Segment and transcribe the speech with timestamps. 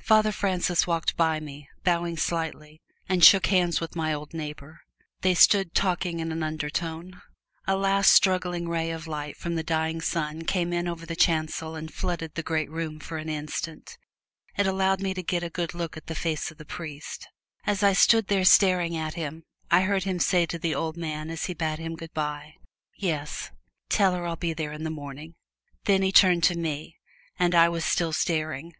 [0.00, 4.80] Father Francis walked by me, bowing slightly, and shook hands with my old neighbor.
[5.20, 7.22] They stood talking in an undertone.
[7.68, 11.76] A last struggling ray of light from the dying sun came in over the chancel
[11.76, 13.96] and flooded the great room for an instant.
[14.58, 17.28] It allowed me to get a good look at the face of the priest.
[17.64, 21.30] As I stood there staring at him I heard him say to the old man
[21.30, 22.54] as he bade him good by,
[22.96, 23.52] "Yes,
[23.88, 25.36] tell her I'll be there in the morning."
[25.84, 26.96] Then he turned to me,
[27.38, 28.74] and I was still staring.